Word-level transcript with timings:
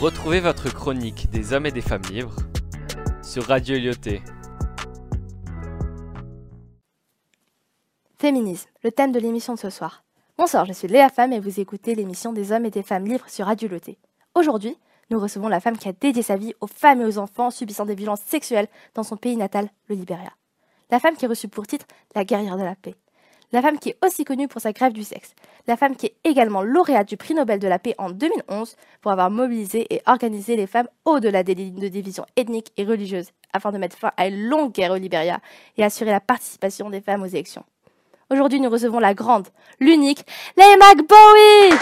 Retrouvez 0.00 0.38
votre 0.38 0.72
chronique 0.72 1.28
des 1.30 1.52
hommes 1.52 1.66
et 1.66 1.72
des 1.72 1.80
femmes 1.80 2.04
libres 2.08 2.36
sur 3.20 3.42
Radio 3.42 3.76
Lyoté. 3.76 4.22
Féminisme, 8.16 8.70
le 8.84 8.92
thème 8.92 9.10
de 9.10 9.18
l'émission 9.18 9.54
de 9.54 9.58
ce 9.58 9.70
soir. 9.70 10.04
Bonsoir, 10.36 10.66
je 10.66 10.72
suis 10.72 10.86
Léa 10.86 11.08
Femme 11.08 11.32
et 11.32 11.40
vous 11.40 11.58
écoutez 11.58 11.96
l'émission 11.96 12.32
des 12.32 12.52
hommes 12.52 12.64
et 12.64 12.70
des 12.70 12.84
femmes 12.84 13.06
libres 13.06 13.28
sur 13.28 13.46
Radio 13.46 13.68
Lyoté. 13.68 13.98
Aujourd'hui, 14.36 14.78
nous 15.10 15.18
recevons 15.18 15.48
la 15.48 15.58
femme 15.58 15.76
qui 15.76 15.88
a 15.88 15.92
dédié 15.92 16.22
sa 16.22 16.36
vie 16.36 16.54
aux 16.60 16.68
femmes 16.68 17.00
et 17.00 17.04
aux 17.04 17.18
enfants 17.18 17.50
subissant 17.50 17.84
des 17.84 17.96
violences 17.96 18.22
sexuelles 18.24 18.68
dans 18.94 19.02
son 19.02 19.16
pays 19.16 19.36
natal, 19.36 19.68
le 19.88 19.96
Libéria. 19.96 20.30
La 20.92 21.00
femme 21.00 21.16
qui 21.16 21.26
a 21.26 21.28
reçu 21.28 21.48
pour 21.48 21.66
titre 21.66 21.86
la 22.14 22.24
guerrière 22.24 22.56
de 22.56 22.62
la 22.62 22.76
paix 22.76 22.94
la 23.52 23.62
femme 23.62 23.78
qui 23.78 23.90
est 23.90 23.98
aussi 24.04 24.24
connue 24.24 24.48
pour 24.48 24.60
sa 24.60 24.72
grève 24.72 24.92
du 24.92 25.02
sexe, 25.02 25.34
la 25.66 25.76
femme 25.76 25.96
qui 25.96 26.06
est 26.06 26.16
également 26.24 26.62
lauréate 26.62 27.08
du 27.08 27.16
prix 27.16 27.34
Nobel 27.34 27.58
de 27.58 27.68
la 27.68 27.78
paix 27.78 27.94
en 27.98 28.10
2011 28.10 28.76
pour 29.00 29.12
avoir 29.12 29.30
mobilisé 29.30 29.86
et 29.94 30.02
organisé 30.06 30.56
les 30.56 30.66
femmes 30.66 30.88
au-delà 31.04 31.42
des 31.42 31.54
lignes 31.54 31.80
de 31.80 31.88
division 31.88 32.26
ethnique 32.36 32.72
et 32.76 32.84
religieuse 32.84 33.30
afin 33.52 33.72
de 33.72 33.78
mettre 33.78 33.96
fin 33.96 34.12
à 34.16 34.28
une 34.28 34.48
longue 34.48 34.72
guerre 34.72 34.92
au 34.92 34.96
Libéria 34.96 35.40
et 35.76 35.84
assurer 35.84 36.10
la 36.10 36.20
participation 36.20 36.90
des 36.90 37.00
femmes 37.00 37.22
aux 37.22 37.26
élections. 37.26 37.64
Aujourd'hui, 38.30 38.60
nous 38.60 38.68
recevons 38.68 38.98
la 38.98 39.14
grande, 39.14 39.48
l'unique, 39.80 40.24
Leymah 40.56 40.94
Bowie 40.96 41.78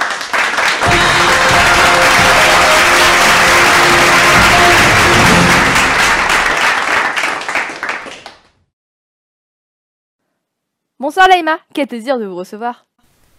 Bonsoir 11.07 11.29
Laïma, 11.29 11.59
quel 11.73 11.87
plaisir 11.87 12.19
de 12.19 12.25
vous 12.25 12.35
recevoir. 12.35 12.85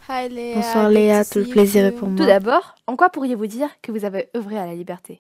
Hi 0.07 0.29
Léa. 0.29 0.55
Bonsoir 0.55 0.89
Léa, 0.89 1.25
tout 1.25 1.39
le 1.39 1.47
plaisir 1.47 1.83
est 1.83 1.91
pour 1.91 2.07
moi. 2.07 2.17
Tout 2.17 2.25
d'abord, 2.25 2.75
en 2.87 2.95
quoi 2.95 3.09
pourriez-vous 3.09 3.45
dire 3.45 3.67
que 3.81 3.91
vous 3.91 4.05
avez 4.05 4.29
œuvré 4.37 4.57
à 4.57 4.65
la 4.65 4.73
liberté? 4.73 5.19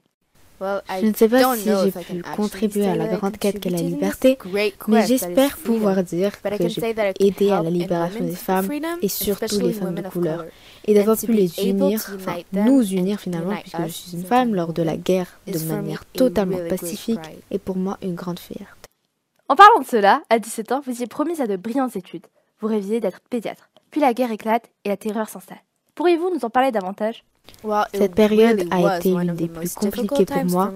Je 0.61 1.05
ne 1.05 1.13
sais 1.13 1.27
pas 1.27 1.57
si 1.57 1.65
j'ai 1.65 1.91
pu 1.91 2.23
contribuer 2.37 2.87
à 2.87 2.95
la 2.95 3.07
grande 3.07 3.37
quête 3.37 3.59
qu'est 3.59 3.69
la 3.69 3.81
liberté, 3.81 4.37
mais 4.87 5.05
j'espère 5.05 5.57
pouvoir 5.57 6.01
dire 6.03 6.41
que 6.41 6.69
j'ai 6.69 6.95
aidé 7.19 7.51
à 7.51 7.61
la 7.61 7.69
libération 7.69 8.23
des 8.23 8.31
femmes 8.31 8.69
et 9.01 9.09
surtout 9.09 9.59
les 9.59 9.73
femmes 9.73 9.95
de 9.95 10.03
couleur, 10.03 10.45
et 10.85 10.93
d'avoir 10.93 11.17
pu 11.17 11.33
les 11.33 11.67
unir, 11.67 11.99
enfin 12.15 12.37
nous 12.53 12.81
unir 12.81 13.19
finalement, 13.19 13.57
puisque 13.57 13.87
je 13.87 13.91
suis 13.91 14.17
une 14.17 14.23
femme 14.23 14.55
lors 14.55 14.71
de 14.71 14.83
la 14.83 14.95
guerre 14.95 15.37
de 15.47 15.59
manière 15.59 16.05
totalement 16.05 16.59
pacifique, 16.69 17.19
et 17.51 17.59
pour 17.59 17.75
moi 17.75 17.97
une 18.01 18.15
grande 18.15 18.39
fierté. 18.39 18.67
En 19.49 19.57
parlant 19.57 19.81
de 19.81 19.85
cela, 19.85 20.21
à 20.29 20.39
17 20.39 20.71
ans, 20.71 20.81
vous 20.85 21.01
y 21.01 21.03
êtes 21.03 21.09
promise 21.09 21.41
à 21.41 21.47
de 21.47 21.57
brillantes 21.57 21.97
études. 21.97 22.25
Vous 22.59 22.67
rêviez 22.67 22.99
d'être 22.99 23.19
pédiatre. 23.29 23.69
Puis 23.91 24.01
la 24.01 24.13
guerre 24.13 24.31
éclate 24.31 24.69
et 24.83 24.89
la 24.89 24.97
terreur 24.97 25.29
s'installe. 25.29 25.61
Pourriez-vous 25.93 26.31
nous 26.33 26.43
en 26.43 26.49
parler 26.49 26.71
davantage? 26.71 27.23
Cette 27.93 28.15
période 28.15 28.67
a 28.71 28.97
été 28.97 29.11
une 29.11 29.35
des 29.35 29.47
plus 29.47 29.73
compliquées 29.73 30.25
pour 30.25 30.45
moi. 30.45 30.73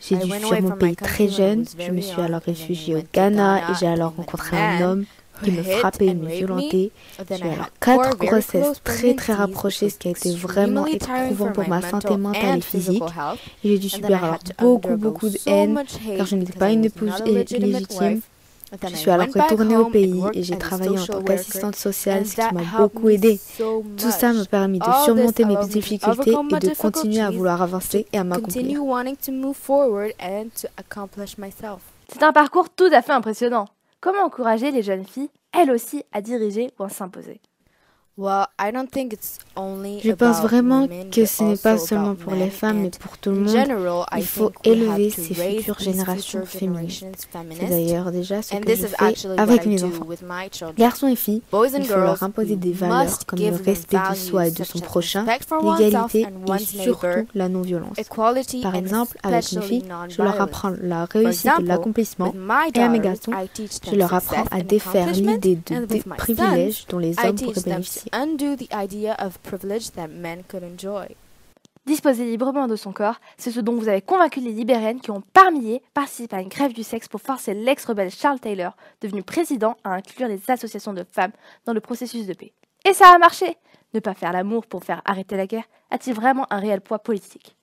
J'ai 0.00 0.16
dû 0.16 0.30
fuir 0.30 0.62
mon 0.62 0.72
pays 0.72 0.96
très 0.96 1.28
jeune. 1.28 1.64
Je 1.78 1.90
me 1.90 2.00
suis 2.00 2.20
alors 2.20 2.42
réfugiée 2.42 2.96
au 2.96 3.02
Ghana 3.12 3.70
et 3.70 3.74
j'ai 3.78 3.86
alors 3.86 4.14
rencontré 4.14 4.58
un 4.58 4.82
homme 4.82 5.04
qui 5.42 5.50
me 5.52 5.62
frappait 5.62 6.06
et 6.08 6.14
me 6.14 6.28
violentait. 6.28 6.90
J'ai 7.30 7.38
eu 7.38 7.48
alors 7.48 7.70
quatre 7.80 8.16
grossesses 8.18 8.82
très 8.84 9.14
très 9.14 9.32
rapprochées, 9.32 9.90
ce 9.90 9.98
qui 9.98 10.08
a 10.08 10.10
été 10.10 10.34
vraiment 10.34 10.86
éprouvant 10.86 11.50
pour 11.50 11.68
ma 11.68 11.80
santé 11.80 12.16
mentale 12.16 12.58
et 12.58 12.60
physique. 12.60 13.02
J'ai 13.64 13.78
dû 13.78 13.88
subir 13.88 14.22
alors 14.22 14.38
beaucoup 14.58 14.96
beaucoup 14.96 15.28
de 15.30 15.38
haine 15.46 15.82
car 16.16 16.26
je 16.26 16.36
n'étais 16.36 16.58
pas 16.58 16.70
une 16.70 16.84
épouse 16.84 17.22
légitime. 17.24 18.20
Je 18.88 18.96
suis 18.96 19.10
alors 19.10 19.26
retournée 19.26 19.76
au 19.76 19.86
pays 19.86 20.22
et 20.32 20.42
j'ai 20.42 20.56
travaillé 20.56 20.98
en 20.98 21.06
tant 21.06 21.22
qu'assistante 21.22 21.76
sociale, 21.76 22.26
ce 22.26 22.36
qui 22.36 22.54
m'a 22.54 22.78
beaucoup 22.78 23.08
aidée. 23.10 23.38
Tout 23.58 24.10
ça 24.10 24.32
m'a 24.32 24.44
permis 24.46 24.78
de 24.78 24.84
surmonter 25.04 25.44
mes 25.44 25.56
difficultés 25.66 26.30
et 26.30 26.58
de 26.58 26.74
continuer 26.74 27.20
à 27.20 27.30
vouloir 27.30 27.60
avancer 27.60 28.06
et 28.12 28.18
à 28.18 28.24
m'accomplir. 28.24 28.80
C'est 32.08 32.22
un 32.22 32.32
parcours 32.32 32.70
tout 32.70 32.90
à 32.92 33.02
fait 33.02 33.12
impressionnant. 33.12 33.66
Comment 34.00 34.24
encourager 34.24 34.70
les 34.70 34.82
jeunes 34.82 35.04
filles, 35.04 35.30
elles 35.52 35.70
aussi, 35.70 36.02
à 36.12 36.20
diriger 36.20 36.70
ou 36.78 36.84
à 36.84 36.88
s'imposer? 36.88 37.40
Je 38.18 40.12
pense 40.12 40.42
vraiment 40.42 40.86
que 41.10 41.24
ce 41.24 41.42
n'est 41.44 41.56
pas 41.56 41.78
seulement 41.78 42.14
pour 42.14 42.34
les 42.34 42.50
femmes, 42.50 42.82
mais 42.82 42.90
pour 42.90 43.16
tout 43.16 43.30
le 43.30 43.40
monde. 43.40 44.04
Il 44.16 44.26
faut 44.26 44.52
élever 44.64 45.08
ces 45.08 45.34
futures 45.34 45.78
générations 45.78 46.44
féministes. 46.44 47.06
C'est 47.58 47.68
d'ailleurs 47.68 48.12
déjà 48.12 48.42
ce 48.42 48.54
que 48.54 48.74
je 48.74 48.86
fais 48.86 49.40
avec 49.40 49.64
mes 49.64 49.82
enfants. 49.82 50.06
Garçons 50.76 51.08
et 51.08 51.16
filles, 51.16 51.40
il 51.52 51.84
faut 51.86 51.96
leur 51.96 52.22
imposer 52.22 52.56
des 52.56 52.72
valeurs 52.72 53.18
comme 53.26 53.38
le 53.38 53.56
respect 53.56 53.96
de 54.10 54.14
soi 54.14 54.48
et 54.48 54.50
de 54.50 54.64
son 54.64 54.80
prochain, 54.80 55.24
l'égalité 55.78 56.26
et 56.26 56.58
surtout 56.58 57.26
la 57.34 57.48
non-violence. 57.48 57.96
Par 58.62 58.74
exemple, 58.74 59.16
avec 59.22 59.52
mes 59.52 59.62
filles, 59.62 59.84
je 60.08 60.20
leur 60.20 60.38
apprends 60.40 60.72
la 60.82 61.06
réussite 61.06 61.50
et 61.60 61.62
l'accomplissement, 61.62 62.34
et 62.74 62.78
à 62.78 62.88
mes 62.90 63.00
garçons, 63.00 63.32
je 63.90 63.96
leur 63.96 64.12
apprends 64.12 64.44
à 64.50 64.60
défaire 64.62 65.10
l'idée 65.12 65.56
de, 65.56 65.86
de 65.86 66.02
privilèges 66.16 66.84
dont 66.88 66.98
les 66.98 67.14
hommes 67.24 67.36
pourraient 67.36 67.62
bénéficier 67.64 68.01
undo 68.12 68.56
the 68.56 68.68
idea 68.72 69.16
of 69.18 69.38
privilege 69.38 69.90
that 69.92 70.08
men 70.08 70.42
could 70.48 70.62
enjoy. 70.62 71.06
Disposer 71.84 72.24
librement 72.24 72.68
de 72.68 72.76
son 72.76 72.92
corps, 72.92 73.20
c'est 73.36 73.50
ce 73.50 73.58
dont 73.58 73.74
vous 73.74 73.88
avez 73.88 74.02
convaincu 74.02 74.40
les 74.40 74.52
libériennes 74.52 75.00
qui 75.00 75.10
ont 75.10 75.22
par 75.32 75.50
milliers 75.50 75.82
participé 75.94 76.36
à 76.36 76.40
une 76.40 76.48
grève 76.48 76.72
du 76.72 76.84
sexe 76.84 77.08
pour 77.08 77.20
forcer 77.20 77.54
l'ex-rebelle 77.54 78.10
Charles 78.10 78.38
Taylor, 78.38 78.76
devenu 79.00 79.22
président, 79.24 79.76
à 79.82 79.94
inclure 79.94 80.28
les 80.28 80.40
associations 80.48 80.92
de 80.92 81.04
femmes 81.04 81.32
dans 81.64 81.72
le 81.72 81.80
processus 81.80 82.26
de 82.26 82.34
paix. 82.34 82.52
Et 82.88 82.92
ça 82.92 83.12
a 83.12 83.18
marché 83.18 83.56
Ne 83.94 84.00
pas 84.00 84.14
faire 84.14 84.32
l'amour 84.32 84.66
pour 84.66 84.84
faire 84.84 85.02
arrêter 85.04 85.36
la 85.36 85.46
guerre 85.46 85.68
a-t-il 85.90 86.14
vraiment 86.14 86.46
un 86.50 86.58
réel 86.58 86.80
poids 86.80 87.00
politique? 87.00 87.56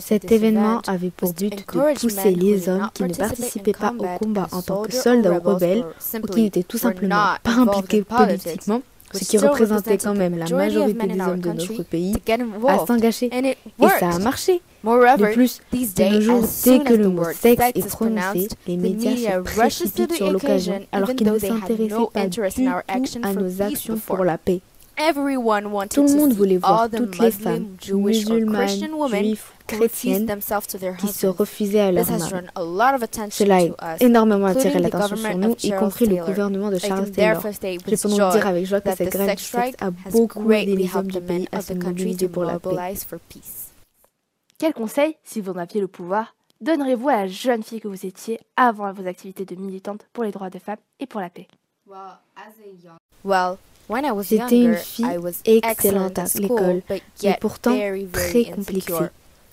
Cet 0.00 0.32
événement 0.32 0.80
avait 0.86 1.10
pour 1.10 1.32
but 1.32 1.56
de 1.56 1.62
pousser 1.94 2.34
les 2.34 2.68
hommes 2.68 2.90
qui 2.92 3.04
ne 3.04 3.14
participaient 3.14 3.72
pas 3.72 3.92
au 3.96 4.18
combat 4.18 4.48
en 4.52 4.62
tant 4.62 4.82
que 4.82 4.92
soldats 4.92 5.32
ou 5.32 5.40
rebelles 5.40 5.84
ou 6.22 6.26
qui 6.26 6.42
n'étaient 6.42 6.62
tout 6.62 6.78
simplement 6.78 7.34
pas 7.42 7.52
impliqués 7.52 8.02
politiquement, 8.02 8.82
ce 9.12 9.24
qui 9.24 9.38
représentait 9.38 9.98
quand 9.98 10.14
même 10.14 10.36
la 10.36 10.48
majorité 10.48 11.06
des 11.06 11.20
hommes 11.20 11.40
de 11.40 11.52
notre 11.52 11.82
pays, 11.84 12.14
à 12.66 12.86
s'engager. 12.86 13.30
Et 13.32 13.56
ça 13.98 14.10
a 14.10 14.18
marché. 14.18 14.60
De 14.82 15.32
plus, 15.34 15.60
de 15.72 16.14
nos 16.14 16.20
jours, 16.20 16.44
dès 16.64 16.78
que 16.78 16.94
le 16.94 17.08
mot 17.08 17.24
sexe 17.38 17.62
est 17.74 17.86
prononcé, 17.86 18.48
les 18.66 18.76
médias 18.78 19.36
se 19.36 19.40
précipitent 19.40 20.14
sur 20.14 20.30
l'occasion 20.32 20.80
alors 20.90 21.14
qu'ils 21.14 21.30
ne 21.30 21.38
s'intéressaient 21.38 21.94
pas 22.12 22.26
du 22.26 22.40
tout 22.40 23.20
à 23.22 23.34
nos 23.34 23.62
actions 23.62 23.98
pour 23.98 24.24
la 24.24 24.38
paix. 24.38 24.60
Tout 25.90 26.02
le 26.02 26.16
monde 26.16 26.32
voulait 26.32 26.58
voir 26.58 26.88
toutes 26.90 27.18
les 27.18 27.30
femmes, 27.30 27.68
musulmanes, 27.92 28.68
juifs, 29.08 29.52
chrétiennes, 29.66 30.26
qui 30.98 31.08
se 31.08 31.26
refusaient 31.26 31.80
à 31.80 31.92
leur 31.92 32.06
mari. 32.06 33.30
Cela 33.30 33.58
a 33.78 33.96
énormément 34.00 34.46
attiré 34.46 34.78
l'attention 34.78 35.16
sur 35.16 35.38
nous, 35.38 35.56
y 35.62 35.70
compris 35.72 36.06
le 36.06 36.24
gouvernement 36.24 36.70
de 36.70 36.78
Charles 36.78 37.10
Taylor. 37.10 37.40
Je 37.40 37.96
peux 37.96 38.08
donc 38.08 38.32
dire 38.32 38.46
avec 38.46 38.66
joie 38.66 38.80
que 38.80 38.94
cette 38.94 39.10
grève 39.10 39.36
a 39.80 39.90
beaucoup 40.10 40.52
aidé 40.52 40.76
les 40.76 40.94
hommes 40.94 41.10
du 41.10 41.20
pays 41.20 41.48
à 41.50 41.62
se 41.62 41.72
mobiliser 41.72 42.28
pour 42.28 42.44
la 42.44 42.58
paix. 42.58 42.94
Quel 44.58 44.74
conseil, 44.74 45.16
si 45.24 45.40
vous 45.40 45.52
en 45.52 45.56
aviez 45.56 45.80
le 45.80 45.88
pouvoir, 45.88 46.34
donnerez-vous 46.60 47.08
à 47.08 47.16
la 47.16 47.26
jeune 47.26 47.62
fille 47.62 47.80
que 47.80 47.88
vous 47.88 48.04
étiez 48.04 48.38
avant 48.56 48.92
vos 48.92 49.06
activités 49.06 49.46
de 49.46 49.54
militante 49.54 50.06
pour 50.12 50.24
les 50.24 50.30
droits 50.30 50.50
des 50.50 50.58
femmes 50.58 50.76
et 50.98 51.06
pour 51.06 51.20
la 51.20 51.30
paix? 51.30 51.48
Well, 53.24 53.56
J'étais 54.22 54.60
une 54.62 54.74
fille 54.76 55.06
excellente 55.44 56.18
à 56.18 56.24
l'école, 56.36 56.82
mais 57.22 57.36
pourtant 57.40 57.76
très 58.12 58.44
compliquée. 58.44 58.94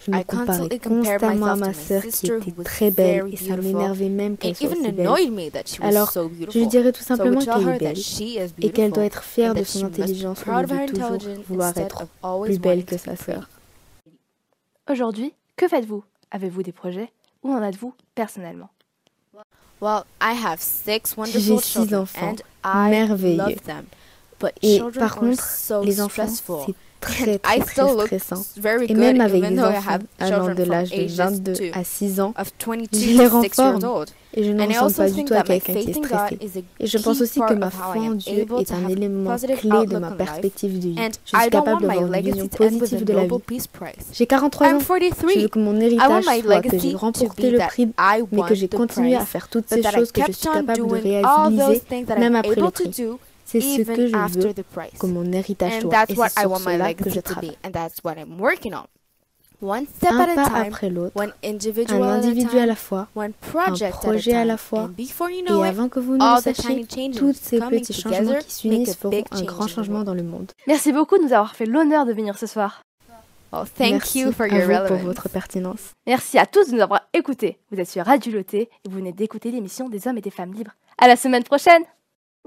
Je 0.06 0.12
me 0.12 0.24
comparais 0.24 0.80
constamment 0.80 1.48
à 1.48 1.56
ma 1.56 1.74
sœur 1.74 2.04
qui 2.04 2.28
était 2.28 2.64
très 2.64 2.92
belle 2.92 3.30
et 3.34 3.36
ça 3.36 3.58
m'énervait 3.58 4.10
même 4.10 4.38
qu'elle 4.38 4.56
soit 4.56 4.76
si 4.76 4.92
belle. 4.92 5.10
Alors, 5.82 6.14
je 6.14 6.60
lui 6.60 6.68
dirais 6.68 6.92
tout 6.92 7.04
simplement 7.04 7.40
qu'elle 7.40 7.68
est 7.68 7.80
belle 7.80 7.98
et 8.62 8.70
qu'elle 8.72 8.92
doit 8.92 9.06
être 9.06 9.24
fière 9.24 9.56
de 9.56 9.64
son 9.64 9.86
intelligence 9.86 10.44
au 10.48 10.52
lieu 10.52 10.68
de 10.68 10.92
toujours 10.92 11.18
vouloir 11.48 11.76
être 11.78 12.06
plus 12.44 12.60
belle 12.60 12.86
que 12.86 12.98
sa 12.98 13.16
sœur. 13.16 13.50
Aujourd'hui, 14.90 15.34
que 15.56 15.68
faites-vous? 15.68 16.04
Avez-vous 16.32 16.64
des 16.64 16.72
projets? 16.72 17.12
Où 17.44 17.52
en 17.52 17.64
êtes-vous 17.64 17.94
personnellement? 18.16 18.70
J'ai 21.26 21.58
six 21.58 21.94
enfants 21.94 22.36
merveilleux. 22.64 23.56
Et 24.62 24.82
par 24.98 25.16
contre, 25.16 25.44
les 25.84 26.02
enfants, 26.02 26.28
c'est 26.28 26.74
très, 27.00 27.38
très, 27.38 27.60
très 27.60 27.60
stressant. 27.62 28.44
Et 28.88 28.94
même 28.94 29.22
avec 29.22 29.44
des 29.44 29.60
enfants 29.60 30.00
allant 30.20 30.54
de 30.54 30.64
l'âge 30.64 30.92
de 30.92 31.08
22 31.08 31.54
à 31.74 31.84
6 31.84 32.20
ans, 32.22 32.34
je 32.92 33.18
les 33.18 33.28
rends 33.28 33.44
Et 34.34 34.44
je 34.44 34.52
ne 34.52 34.68
ressemble 34.68 34.94
pas 34.94 35.10
du 35.10 35.26
tout 35.26 35.34
à 35.34 35.44
quelqu'un 35.44 35.74
qui 35.74 35.90
est 35.92 35.94
stressé. 35.94 36.64
Et 36.80 36.88
je 36.88 36.98
pense 36.98 37.22
aussi 37.22 37.40
que 37.40 37.54
ma 37.54 37.70
foi 37.70 37.98
en 37.98 38.12
Dieu 38.12 38.46
est 38.60 38.72
un 38.72 38.88
élément 38.88 39.36
clé 39.36 39.86
de 39.86 39.98
ma 39.98 40.12
perspective 40.12 40.80
de 40.80 40.88
vie. 40.90 40.96
Je 41.26 41.38
suis 41.38 41.50
capable 41.50 41.82
d'avoir 41.82 42.06
une 42.06 42.22
vision 42.22 42.48
positive 42.48 43.04
de 43.04 43.14
la 43.14 43.26
vie. 43.26 43.62
J'ai 44.14 44.28
43 44.28 44.68
ans. 44.68 44.80
Je 44.80 45.40
veux 45.42 45.48
que 45.48 45.60
mon 45.60 45.80
héritage 45.80 46.24
soit 46.24 46.62
que 46.62 46.78
j'ai 46.78 46.96
remporté 46.96 47.52
le 47.52 47.60
prix, 47.60 47.90
mais 48.32 48.42
que 48.44 48.56
j'ai 48.56 48.68
continué 48.68 49.16
à 49.16 49.26
faire 49.26 49.48
toutes 49.48 49.70
ces 49.70 49.84
choses 49.84 50.12
que 50.12 50.22
je 50.28 50.32
suis 50.32 50.50
capable 50.50 50.78
de 50.78 50.94
réaliser, 50.94 51.82
même 52.18 52.36
après 52.36 52.56
le 52.56 52.72
prix. 52.72 53.18
C'est 53.48 53.62
ce 53.62 53.82
que 53.82 54.08
je 54.08 54.40
veux 54.40 54.54
comme 55.00 55.14
mon 55.14 55.32
héritage 55.32 55.80
toi, 55.80 56.04
et 56.10 56.16
c'est 56.16 56.40
sur 56.40 56.58
cela 56.58 56.94
que 56.94 57.10
je 57.10 57.20
travaille. 57.22 57.58
One 59.60 59.86
step 59.88 60.12
un 60.12 60.36
pas 60.36 60.60
après 60.60 60.90
l'autre, 60.92 61.20
un 61.20 61.32
individu 61.44 62.60
à 62.60 62.68
la 62.68 62.76
fois, 62.76 63.08
un 63.16 63.32
projet 63.32 64.36
à 64.36 64.46
la 64.46 64.58
fois, 64.58 64.92
et 65.00 65.64
avant 65.64 65.90
que 65.90 66.00
vous 66.00 66.16
ne 66.16 66.36
le 66.36 66.42
sachiez, 66.42 66.86
tous 67.12 67.34
ces 67.34 67.60
petits 67.60 67.94
changements 67.94 68.38
qui 68.38 68.54
s'unissent 68.54 68.96
feront 68.96 69.24
un 69.32 69.42
grand 69.44 69.68
changement 69.68 70.04
dans 70.04 70.14
le 70.14 70.22
monde. 70.22 70.52
Merci 70.68 70.92
beaucoup 70.92 71.18
de 71.18 71.24
nous 71.24 71.34
avoir 71.34 71.56
fait 71.56 71.66
l'honneur 71.66 72.06
de 72.06 72.14
venir 72.14 72.38
ce 72.38 72.46
soir. 72.46 72.84
Oh, 73.54 73.64
thank 73.78 73.94
Merci 73.94 74.20
you 74.20 74.32
for 74.34 74.46
your 74.46 74.70
à 74.70 74.84
vous 74.84 74.88
pour 74.90 74.98
votre 74.98 75.30
pertinence. 75.30 75.94
Merci 76.06 76.38
à 76.38 76.46
tous 76.46 76.70
de 76.70 76.76
nous 76.76 76.82
avoir 76.82 77.08
écoutés. 77.14 77.58
Vous 77.72 77.80
êtes 77.80 77.90
sur 77.90 78.06
Radio 78.06 78.34
Loté 78.34 78.70
et 78.86 78.90
vous 78.90 78.98
venez 78.98 79.14
d'écouter 79.14 79.52
l'émission 79.52 79.88
des 79.88 80.06
hommes 80.06 80.18
et 80.18 80.22
des 80.22 80.32
femmes 80.32 80.54
libres. 80.54 80.76
À 80.98 81.08
la 81.08 81.16
semaine 81.16 81.44
prochaine! 81.44 81.84